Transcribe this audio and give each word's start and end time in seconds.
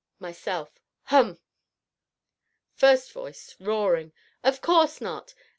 MYSELF. 0.17 0.71
Hum! 1.03 1.37
FIRST 2.73 3.11
VOICE 3.11 3.55
(roaring). 3.59 4.13
Of 4.43 4.59
course 4.59 4.99
not! 4.99 5.35